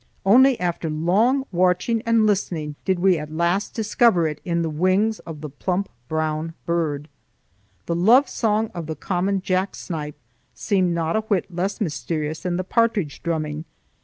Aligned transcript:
Only 0.25 0.59
after 0.59 0.89
long 0.89 1.45
watching 1.51 2.01
and 2.07 2.25
listening 2.25 2.75
did 2.85 2.97
we 2.97 3.19
at 3.19 3.31
last 3.31 3.75
discover 3.75 4.27
it 4.27 4.41
in 4.43 4.63
the 4.63 4.69
wings 4.71 5.19
of 5.19 5.41
the 5.41 5.49
plump 5.51 5.89
brown 6.07 6.55
bird. 6.65 7.07
The 7.85 7.93
love 7.95 8.27
song 8.27 8.71
of 8.73 8.87
the 8.87 8.95
common 8.95 9.43
jack 9.43 9.75
snipe 9.75 10.17
seemed 10.55 10.95
not 10.95 11.15
a 11.17 11.21
whit 11.21 11.53
less 11.53 11.79
mysterious 11.79 12.39
than 12.39 12.57
partridge 12.63 13.21
drumming. 13.21 13.65